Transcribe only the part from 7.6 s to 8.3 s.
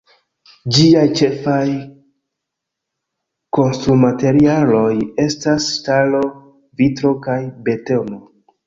betono.